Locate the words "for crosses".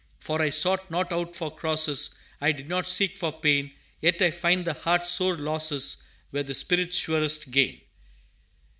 1.35-2.17